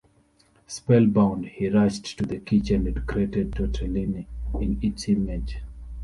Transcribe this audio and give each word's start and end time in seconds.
Spellbound, 0.65 1.45
he 1.45 1.69
rushed 1.69 2.17
to 2.17 2.25
the 2.25 2.39
kitchen 2.39 2.87
and 2.87 3.05
created 3.05 3.51
tortellini 3.51 4.25
in 4.59 4.79
its 4.81 5.07
image. 5.07 5.57